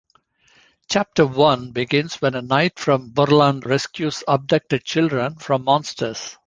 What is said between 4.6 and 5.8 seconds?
children from